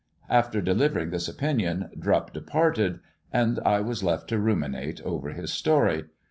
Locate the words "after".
0.31-0.61